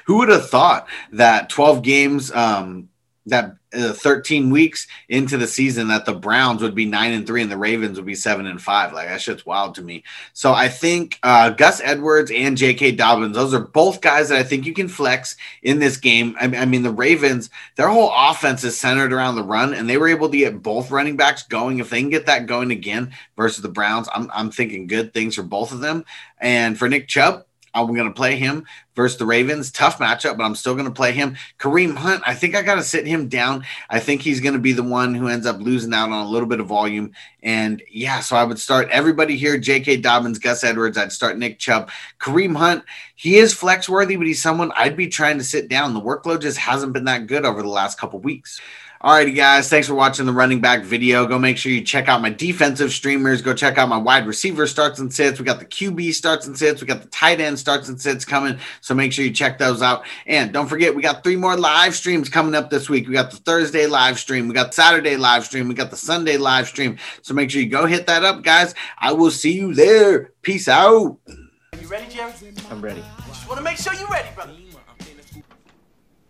who 0.05 0.17
would 0.17 0.29
have 0.29 0.49
thought 0.49 0.87
that 1.11 1.49
12 1.49 1.81
games, 1.81 2.31
um, 2.31 2.89
that 3.27 3.55
uh, 3.73 3.91
13 3.93 4.49
weeks 4.49 4.87
into 5.09 5.37
the 5.37 5.47
season 5.47 5.87
that 5.87 6.05
the 6.05 6.13
Browns 6.13 6.61
would 6.61 6.75
be 6.75 6.85
nine 6.85 7.13
and 7.13 7.25
three 7.25 7.41
and 7.41 7.51
the 7.51 7.57
Ravens 7.57 7.97
would 7.97 8.05
be 8.05 8.15
seven 8.15 8.45
and 8.45 8.61
five. 8.61 8.93
Like 8.93 9.07
that 9.07 9.21
shit's 9.21 9.45
wild 9.45 9.75
to 9.75 9.81
me. 9.81 10.03
So 10.33 10.53
I 10.53 10.67
think 10.67 11.19
uh, 11.23 11.49
Gus 11.49 11.81
Edwards 11.83 12.31
and 12.31 12.55
J.K. 12.55 12.91
Dobbins, 12.91 13.35
those 13.35 13.53
are 13.53 13.59
both 13.59 14.01
guys 14.01 14.29
that 14.29 14.37
I 14.37 14.43
think 14.43 14.65
you 14.65 14.73
can 14.73 14.87
flex 14.87 15.35
in 15.63 15.79
this 15.79 15.97
game. 15.97 16.35
I, 16.39 16.45
I 16.45 16.65
mean, 16.65 16.83
the 16.83 16.91
Ravens, 16.91 17.49
their 17.75 17.89
whole 17.89 18.11
offense 18.15 18.63
is 18.63 18.77
centered 18.77 19.11
around 19.11 19.35
the 19.35 19.43
run, 19.43 19.73
and 19.73 19.89
they 19.89 19.97
were 19.97 20.07
able 20.07 20.29
to 20.29 20.37
get 20.37 20.61
both 20.61 20.91
running 20.91 21.17
backs 21.17 21.43
going. 21.43 21.79
If 21.79 21.89
they 21.89 22.01
can 22.01 22.09
get 22.09 22.27
that 22.27 22.45
going 22.45 22.71
again 22.71 23.11
versus 23.35 23.61
the 23.61 23.69
Browns, 23.69 24.07
I'm, 24.13 24.29
I'm 24.33 24.51
thinking 24.51 24.87
good 24.87 25.13
things 25.13 25.35
for 25.35 25.43
both 25.43 25.71
of 25.71 25.79
them. 25.79 26.05
And 26.39 26.77
for 26.77 26.87
Nick 26.87 27.07
Chubb, 27.07 27.45
I'm 27.75 27.93
going 27.93 28.07
to 28.07 28.13
play 28.13 28.37
him 28.37 28.65
versus 28.95 29.17
the 29.17 29.25
Ravens. 29.25 29.71
Tough 29.71 29.99
matchup, 29.99 30.37
but 30.37 30.43
I'm 30.43 30.55
still 30.55 30.73
going 30.73 30.85
to 30.85 30.91
play 30.91 31.11
him. 31.11 31.37
Kareem 31.59 31.95
Hunt, 31.95 32.23
I 32.25 32.33
think 32.33 32.55
I 32.55 32.61
got 32.61 32.75
to 32.75 32.83
sit 32.83 33.05
him 33.05 33.27
down. 33.27 33.65
I 33.89 33.99
think 33.99 34.21
he's 34.21 34.41
going 34.41 34.53
to 34.53 34.59
be 34.59 34.73
the 34.73 34.83
one 34.83 35.13
who 35.13 35.27
ends 35.27 35.45
up 35.45 35.59
losing 35.59 35.93
out 35.93 36.09
on 36.09 36.25
a 36.25 36.29
little 36.29 36.47
bit 36.47 36.59
of 36.59 36.67
volume. 36.67 37.11
And 37.43 37.81
yeah, 37.91 38.21
so 38.21 38.35
I 38.35 38.43
would 38.43 38.59
start 38.59 38.89
everybody 38.89 39.35
here 39.35 39.57
J.K. 39.57 39.97
Dobbins, 39.97 40.39
Gus 40.39 40.63
Edwards. 40.63 40.97
I'd 40.97 41.11
start 41.11 41.37
Nick 41.37 41.59
Chubb. 41.59 41.89
Kareem 42.19 42.55
Hunt, 42.55 42.83
he 43.15 43.37
is 43.37 43.53
flex 43.53 43.87
worthy, 43.87 44.15
but 44.15 44.27
he's 44.27 44.41
someone 44.41 44.71
I'd 44.75 44.97
be 44.97 45.07
trying 45.07 45.37
to 45.37 45.43
sit 45.43 45.69
down. 45.69 45.93
The 45.93 46.01
workload 46.01 46.41
just 46.41 46.57
hasn't 46.57 46.93
been 46.93 47.05
that 47.05 47.27
good 47.27 47.45
over 47.45 47.61
the 47.61 47.67
last 47.67 47.99
couple 47.99 48.19
weeks. 48.19 48.59
Alrighty, 49.05 49.35
guys. 49.35 49.69
Thanks 49.69 49.87
for 49.87 49.93
watching 49.93 50.25
the 50.25 50.31
running 50.31 50.61
back 50.61 50.81
video. 50.81 51.27
Go 51.27 51.37
make 51.37 51.57
sure 51.57 51.71
you 51.71 51.83
check 51.83 52.07
out 52.07 52.23
my 52.23 52.31
defensive 52.31 52.91
streamers. 52.91 53.41
Go 53.43 53.53
check 53.53 53.77
out 53.77 53.87
my 53.87 53.97
wide 53.97 54.25
receiver 54.25 54.65
starts 54.65 54.97
and 54.97 55.13
sits. 55.13 55.37
We 55.37 55.45
got 55.45 55.59
the 55.59 55.65
QB 55.65 56.11
starts 56.15 56.47
and 56.47 56.57
sits. 56.57 56.81
We 56.81 56.87
got 56.87 57.03
the 57.03 57.09
tight 57.09 57.39
end 57.39 57.59
starts 57.59 57.87
and 57.87 58.01
sits 58.01 58.25
coming. 58.25 58.57
So 58.85 58.93
make 58.93 59.11
sure 59.11 59.25
you 59.25 59.31
check 59.31 59.57
those 59.57 59.81
out. 59.81 60.05
And 60.27 60.53
don't 60.53 60.67
forget, 60.67 60.93
we 60.93 61.01
got 61.01 61.23
three 61.23 61.37
more 61.37 61.57
live 61.57 61.95
streams 61.95 62.29
coming 62.29 62.53
up 62.53 62.69
this 62.69 62.87
week. 62.87 63.07
We 63.07 63.15
got 63.15 63.31
the 63.31 63.37
Thursday 63.37 63.87
live 63.87 64.19
stream. 64.19 64.47
We 64.47 64.53
got 64.53 64.75
Saturday 64.75 65.17
live 65.17 65.43
stream. 65.43 65.67
We 65.67 65.73
got 65.73 65.89
the 65.89 65.97
Sunday 65.97 66.37
live 66.37 66.67
stream. 66.67 66.99
So 67.23 67.33
make 67.33 67.49
sure 67.49 67.63
you 67.63 67.67
go 67.67 67.87
hit 67.87 68.05
that 68.05 68.23
up, 68.23 68.43
guys. 68.43 68.75
I 68.99 69.11
will 69.11 69.31
see 69.31 69.53
you 69.53 69.73
there. 69.73 70.33
Peace 70.43 70.67
out. 70.67 71.17
Are 71.27 71.79
you 71.81 71.87
ready, 71.87 72.13
Jerry? 72.13 72.31
I'm 72.69 72.79
ready. 72.79 73.03
Just 73.25 73.49
want 73.49 73.57
to 73.57 73.63
make 73.63 73.77
sure 73.77 73.91
you're 73.95 74.07
ready, 74.07 74.29
brother. 74.35 74.53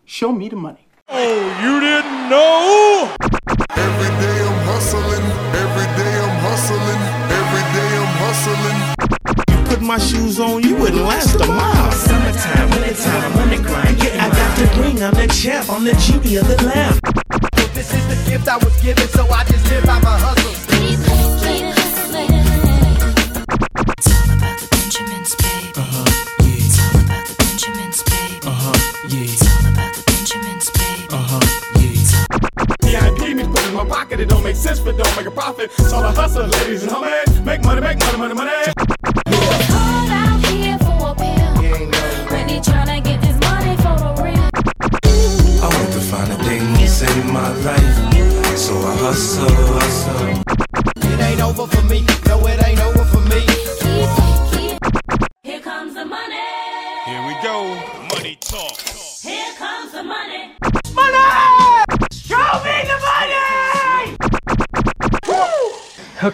Show 0.06 0.32
me 0.32 0.48
the 0.48 0.56
money. 0.56 0.88
Oh, 1.10 1.36
you 1.62 1.82
didn't 1.82 2.30
know? 2.30 3.14
Every 3.76 4.12
day 4.24 4.40
I'm 4.48 4.60
hustling, 4.64 5.26
every 5.60 5.88
day 6.00 6.14
I'm 6.24 6.40
hustling, 6.40 7.02
every 7.36 7.66
day 7.76 7.98
I'm 7.98 8.16
hustling. 8.24 8.85
My 9.86 10.00
shoes 10.00 10.39
on, 10.39 10.63
you 10.63 10.75
wouldn't 10.77 11.04
last 11.04 11.36
a 11.36 11.46
mile. 11.46 11.92
Summertime, 11.92 12.72
wintertime, 12.72 13.32
I'm 13.32 13.38
on 13.38 13.50
the 13.50 13.58
grind. 13.58 14.04
Yeah, 14.04 14.25
I 14.25 14.30
got 14.34 14.58
the 14.58 14.82
ring, 14.82 15.04
I'm 15.04 15.13
the 15.13 15.27
champ, 15.27 15.70
I'm 15.70 15.84
the 15.84 15.94
genie 15.94 16.38
of 16.38 16.48
the 16.48 16.58
lamp. 16.65 17.00
This 17.75 17.94
is 17.94 18.08
the 18.08 18.18
gift 18.27 18.48
I 18.48 18.58
was 18.58 18.75
given, 18.82 19.08
so 19.10 19.30
I 19.30 19.44
just 19.44 19.70
live 19.70 19.86
by 19.86 20.00